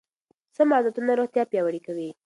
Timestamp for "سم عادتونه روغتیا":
0.55-1.43